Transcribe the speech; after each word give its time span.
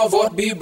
Don't 0.00 0.12
let 0.12 0.32
your 0.38 0.59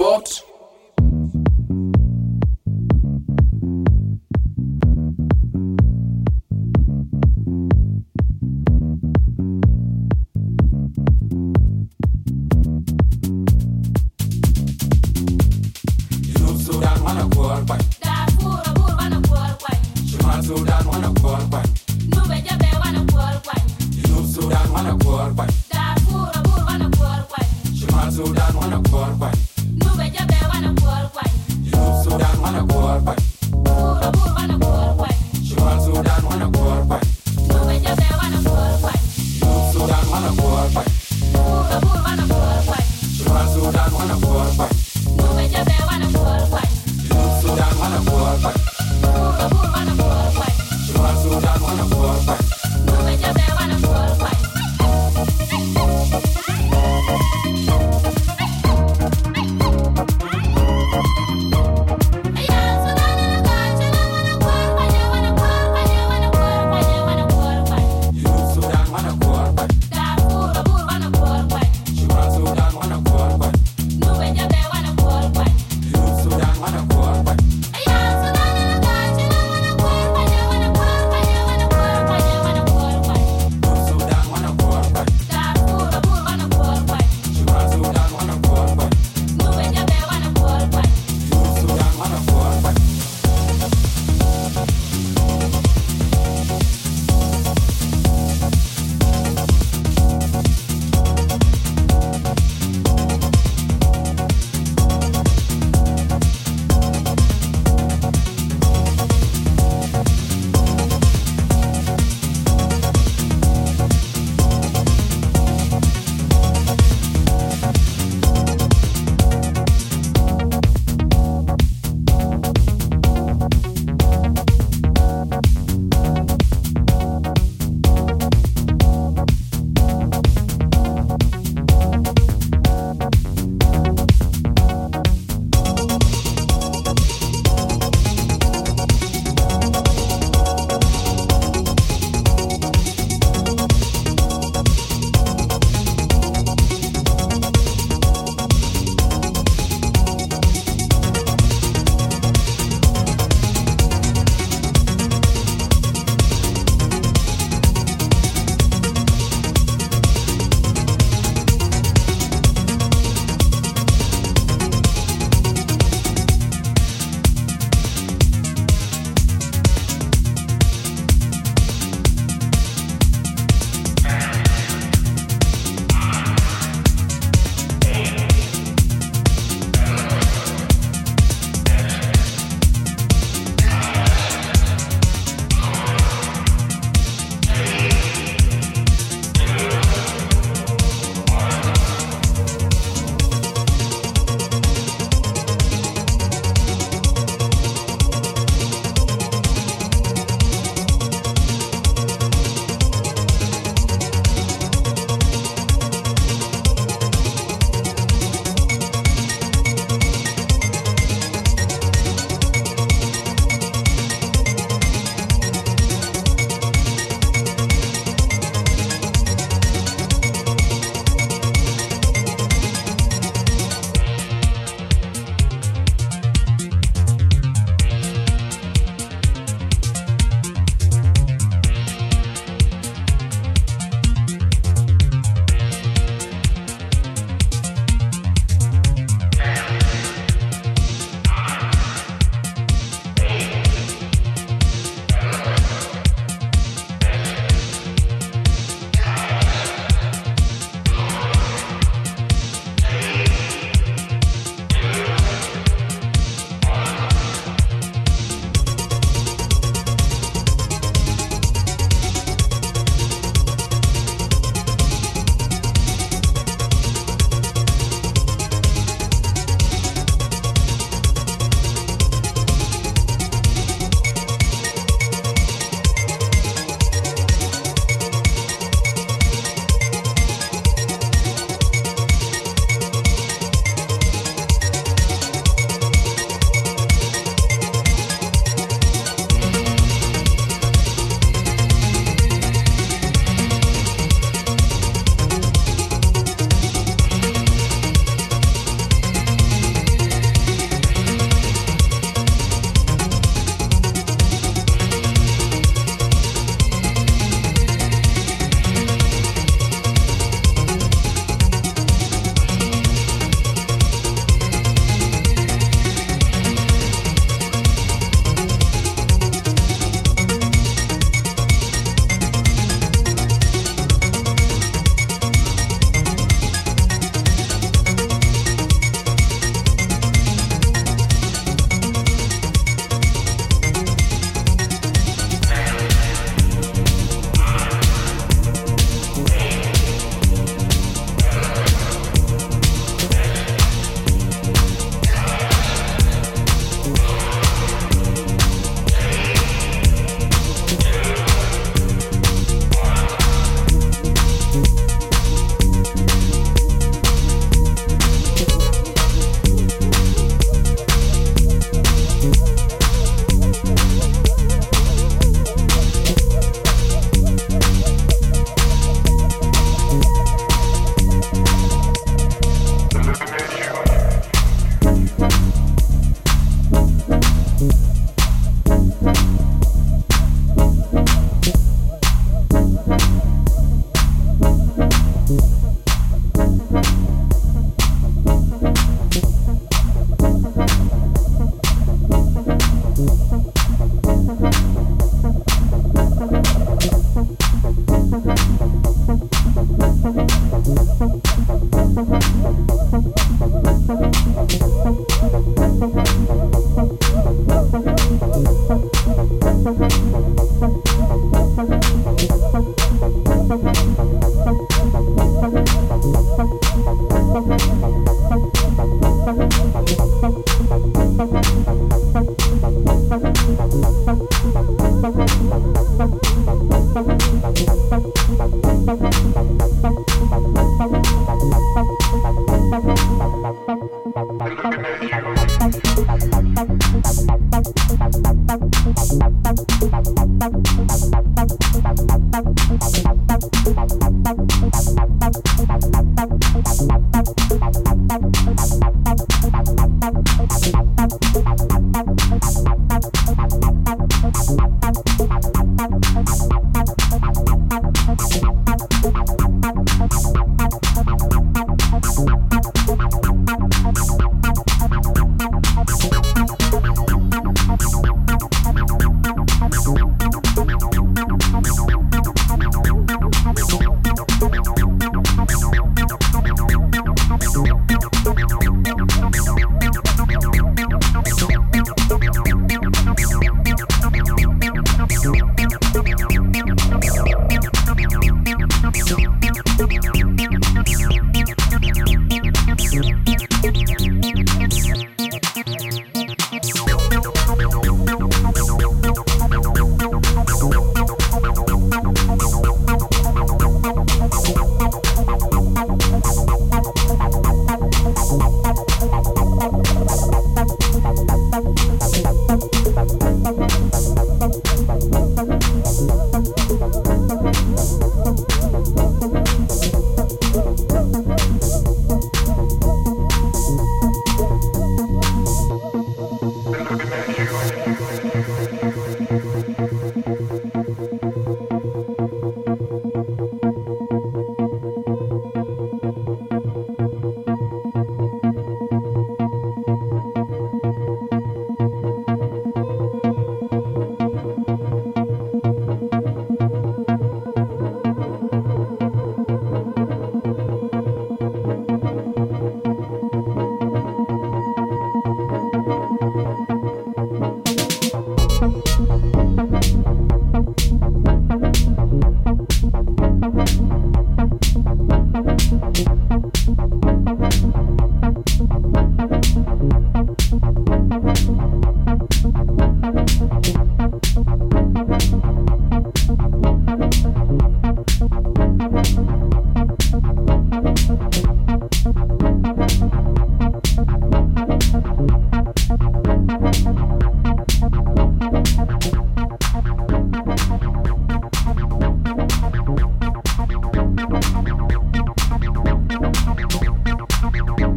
you. 597.55 597.88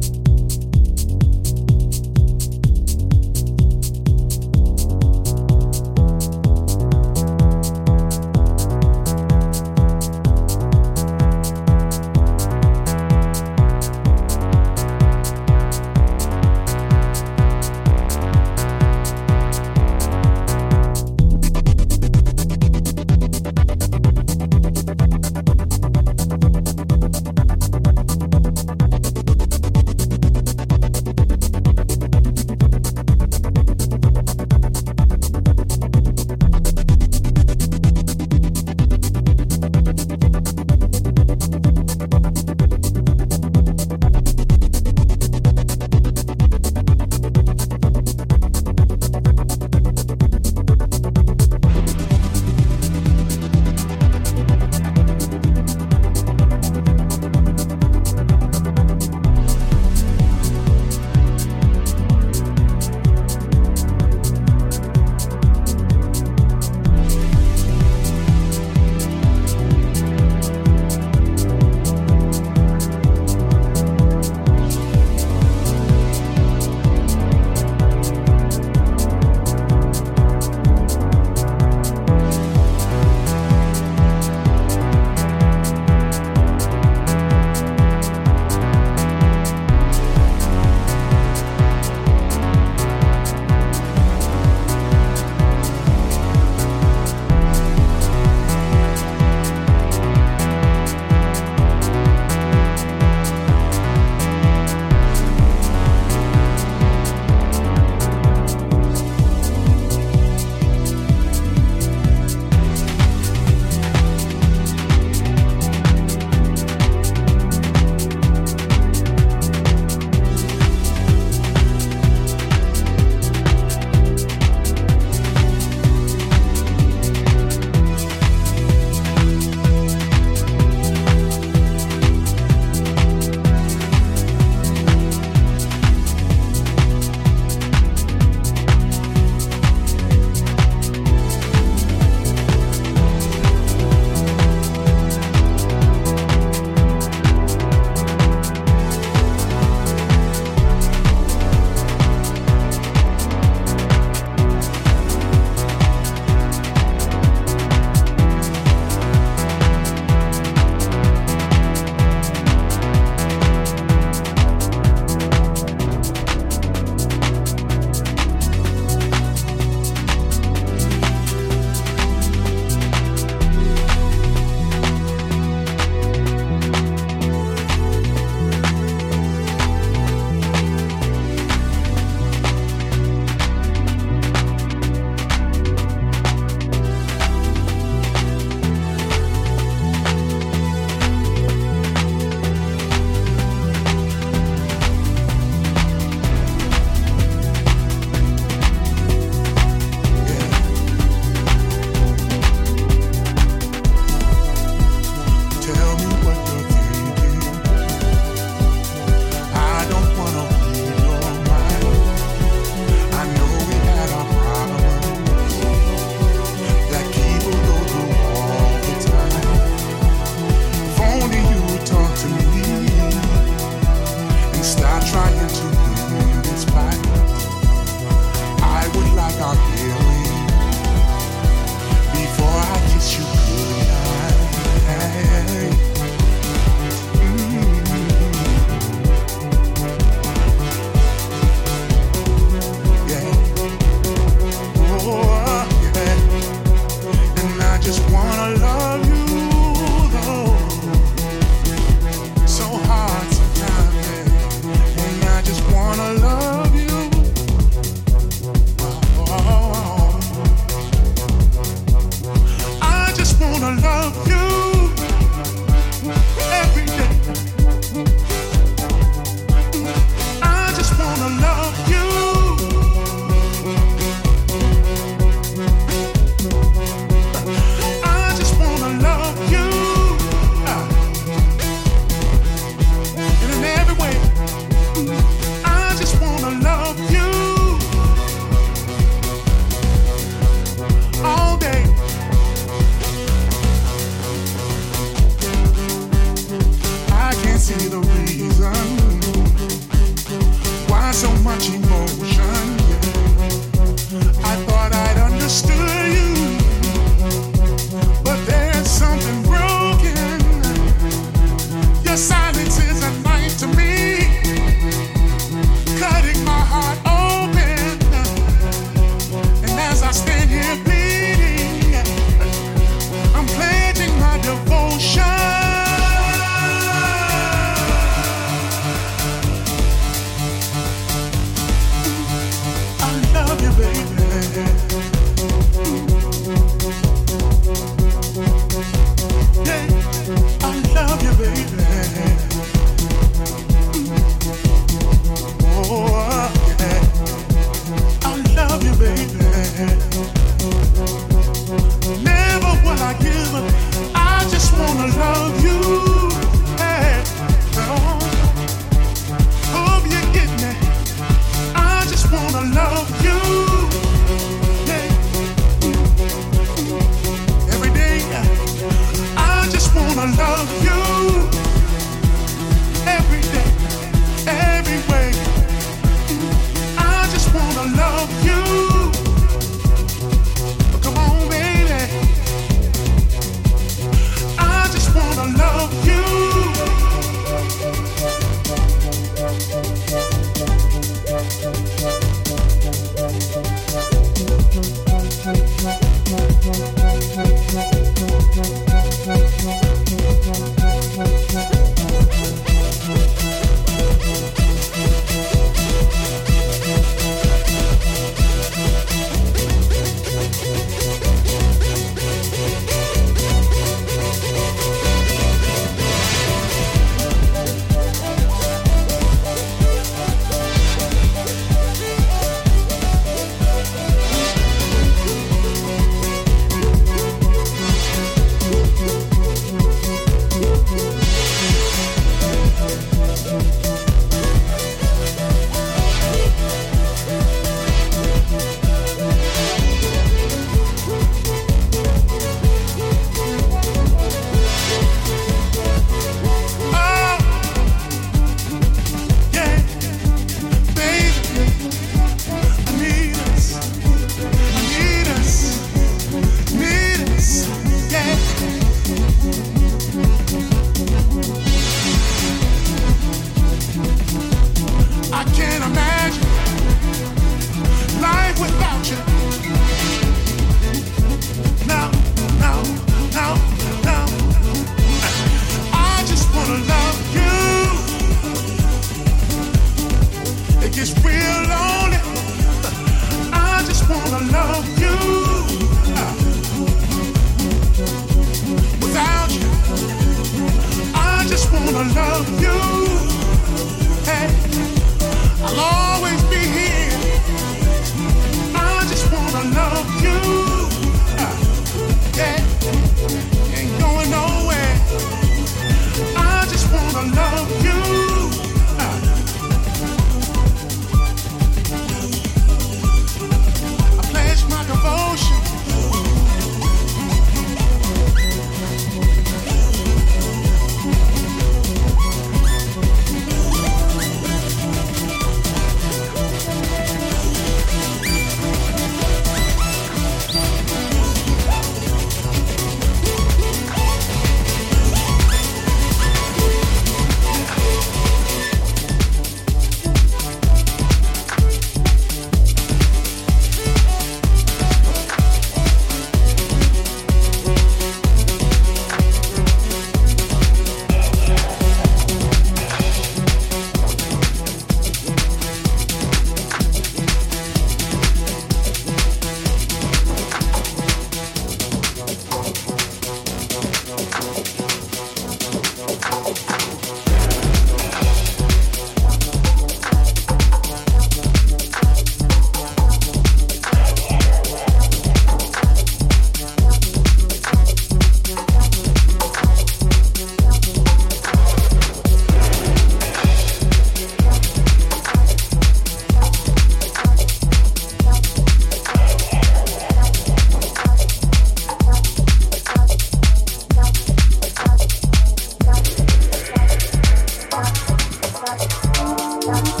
Thank. 599.63 600.00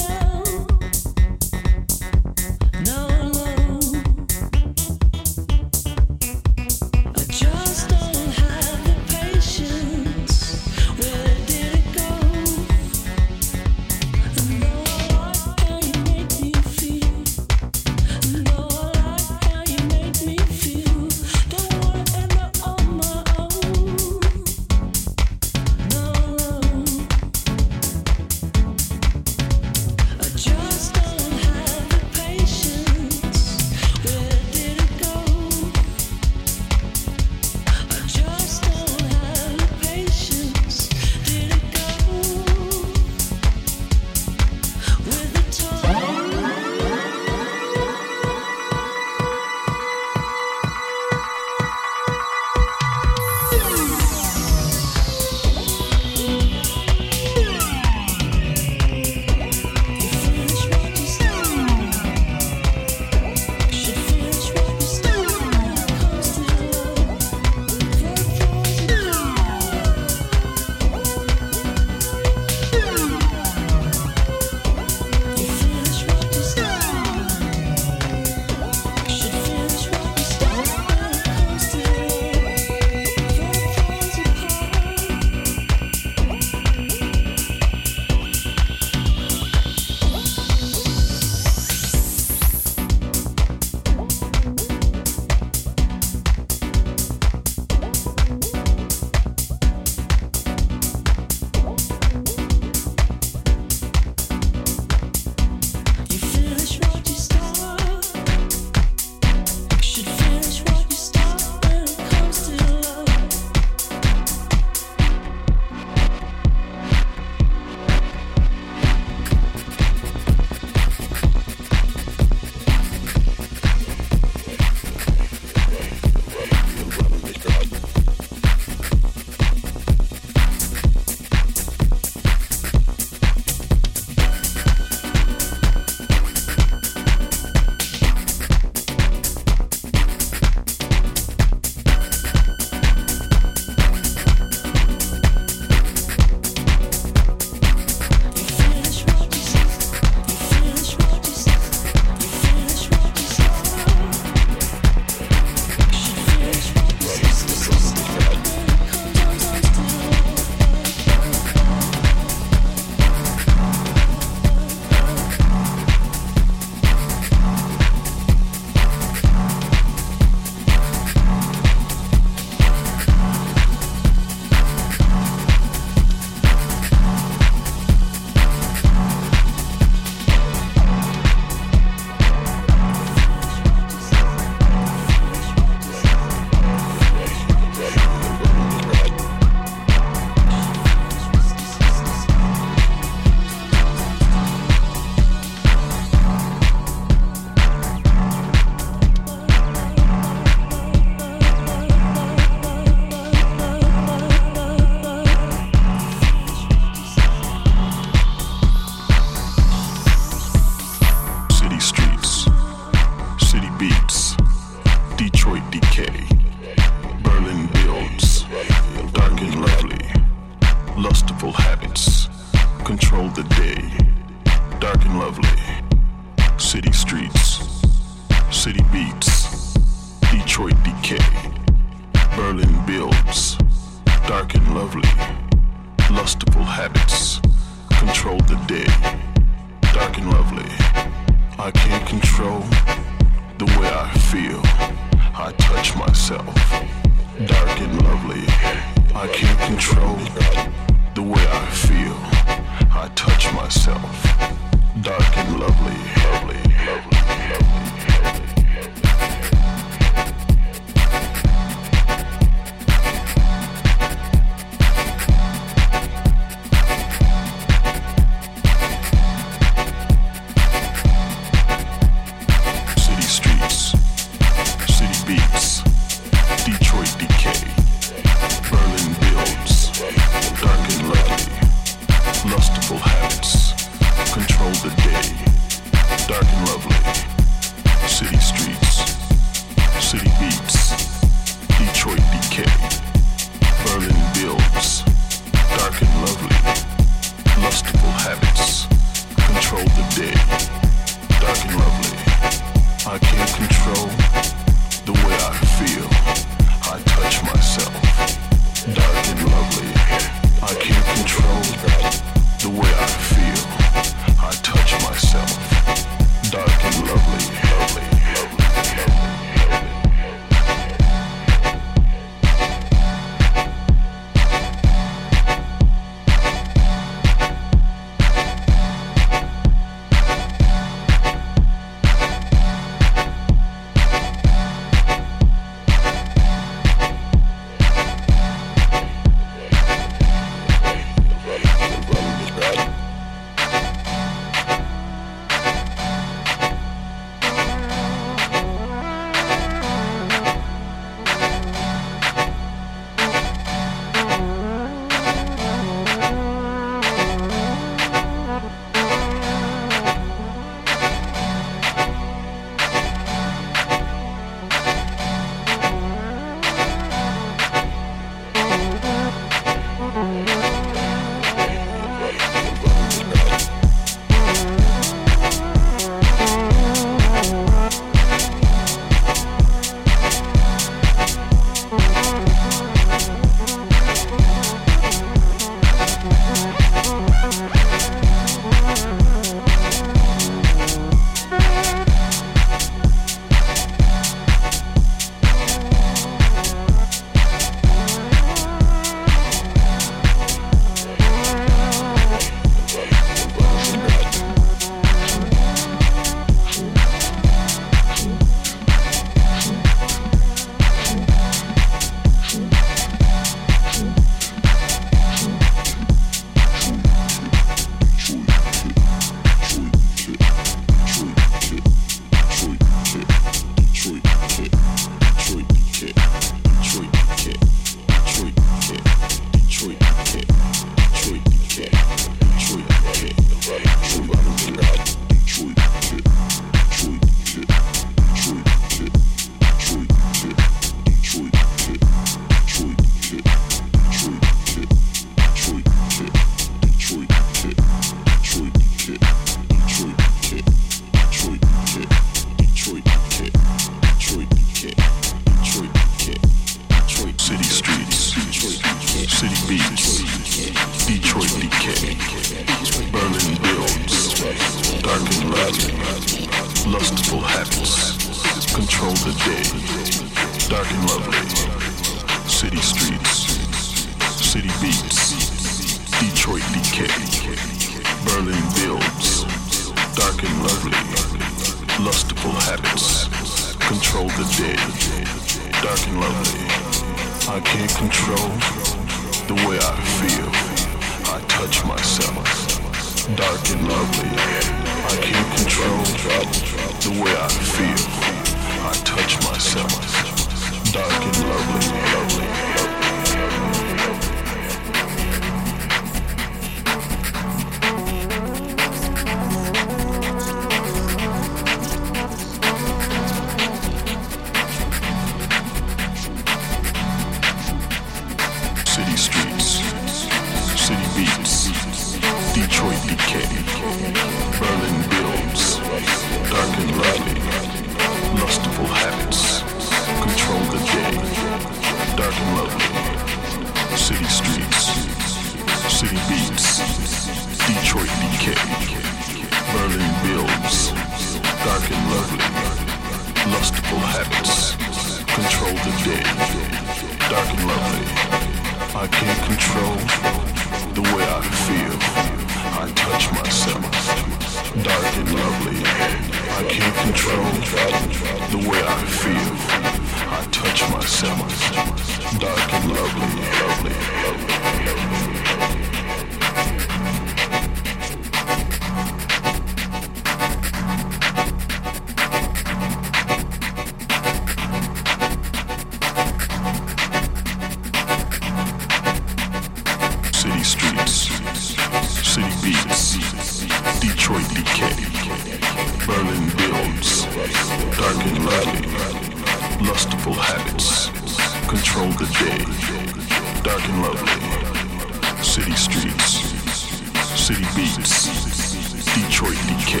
Detroit 597.92 599.60
decay. 599.68 600.00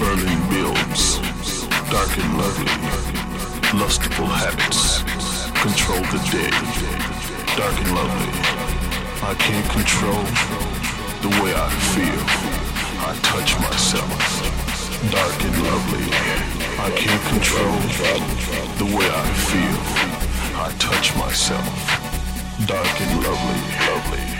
Berlin 0.00 0.40
builds, 0.48 1.18
dark 1.92 2.16
and 2.16 2.38
lovely, 2.38 2.72
lustful 3.78 4.24
habits, 4.24 5.02
control 5.52 6.00
the 6.08 6.16
day, 6.32 6.48
dark 7.60 7.76
and 7.76 7.92
lovely. 7.92 8.32
I 9.20 9.34
can't 9.36 9.68
control 9.68 10.24
the 11.20 11.28
way 11.42 11.52
I 11.52 11.68
feel. 11.92 12.24
I 13.04 13.12
touch 13.20 13.52
myself, 13.60 14.08
dark 15.12 15.44
and 15.44 15.56
lovely. 15.68 16.08
I 16.80 16.90
can't 16.96 17.24
control 17.28 17.76
the 18.80 18.96
way 18.96 19.08
I 19.12 19.28
feel. 19.44 19.78
I 20.56 20.72
touch 20.78 21.14
myself, 21.18 21.68
dark 22.66 23.00
and 23.02 23.22
lovely, 23.22 23.60
lovely, 23.92 24.31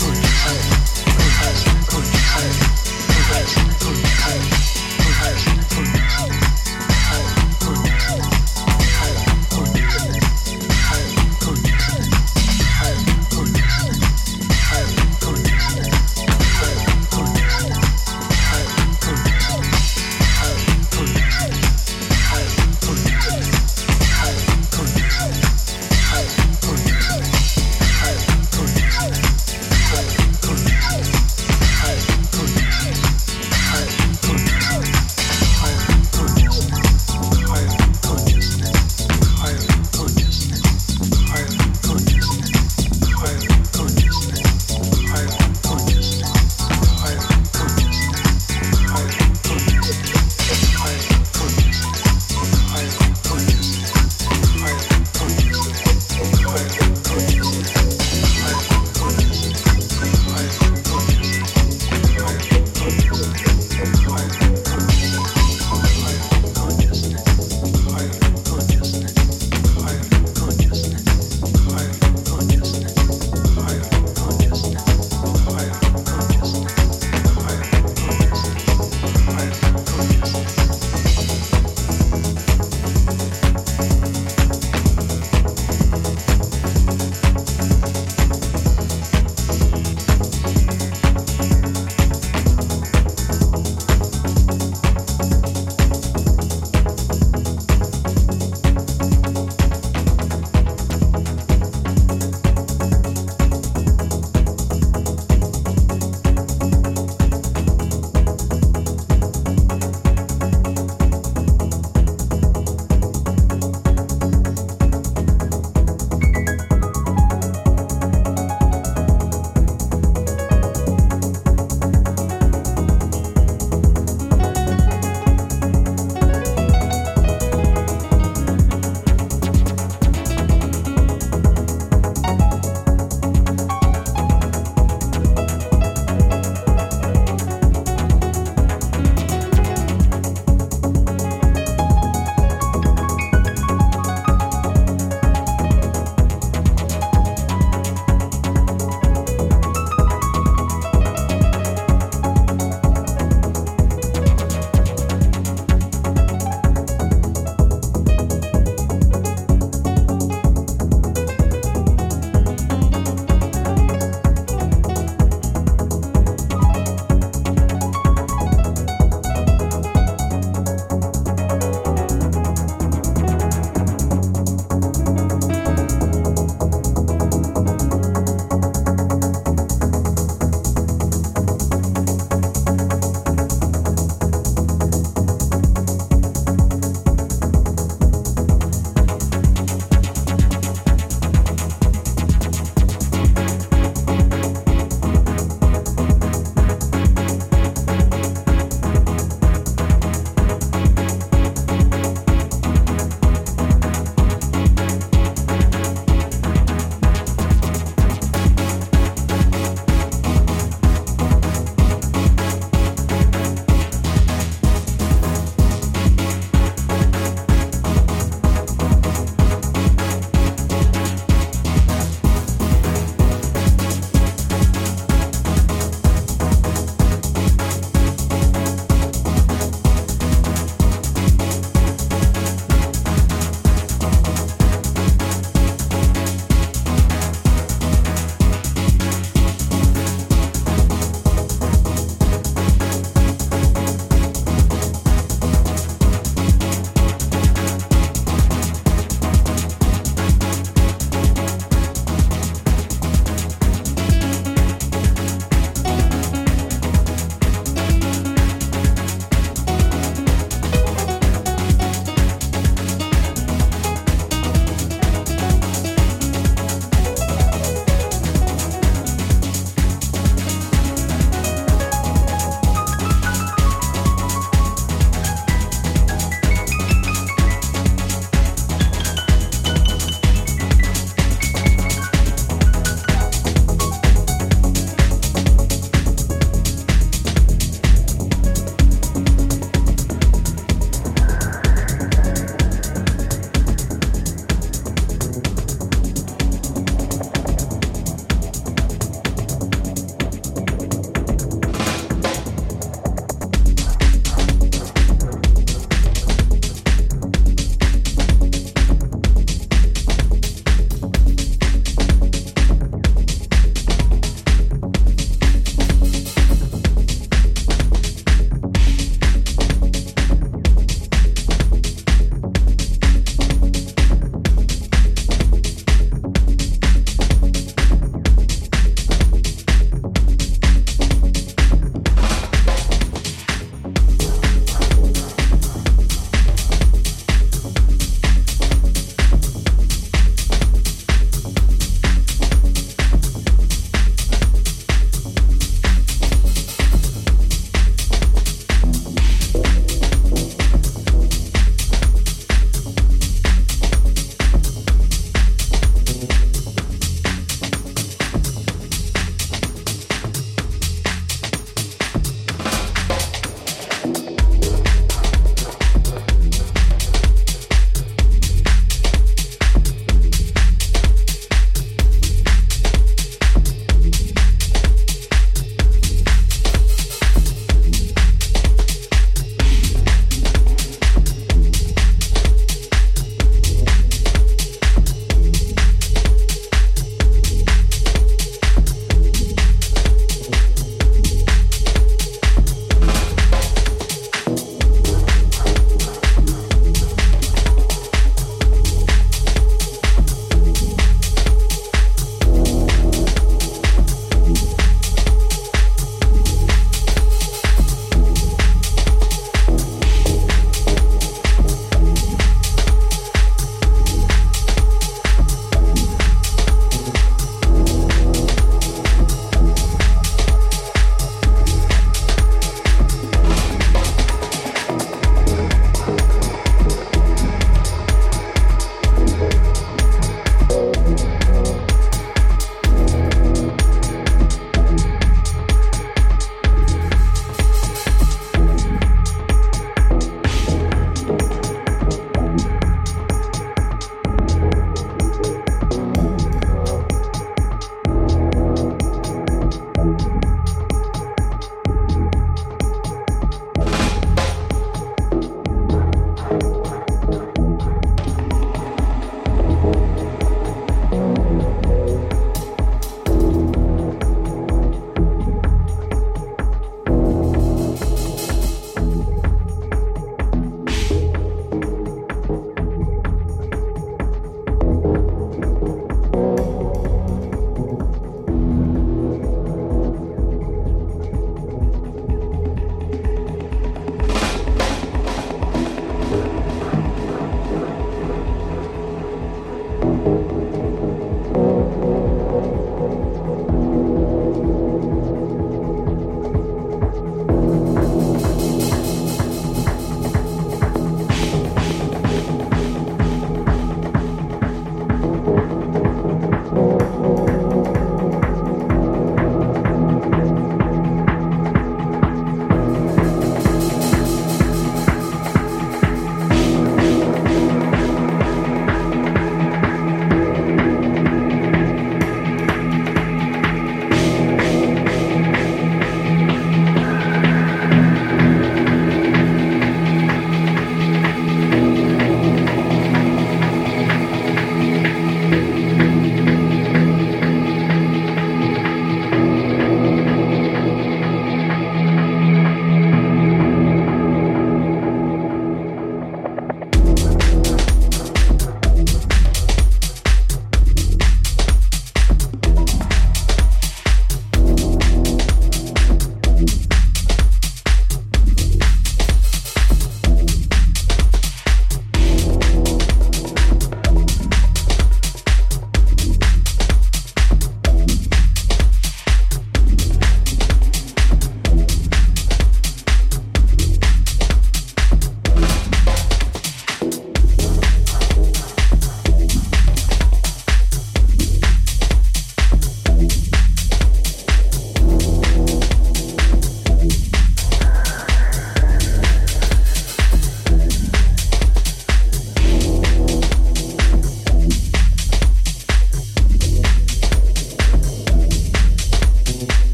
Consciousness. 0.00 1.04
Consciousness. 1.40 1.79